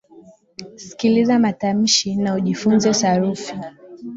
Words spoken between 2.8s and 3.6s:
sarufi